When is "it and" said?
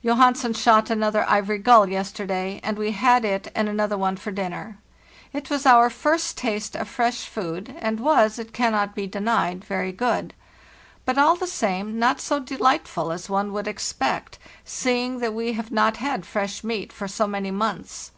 3.24-3.68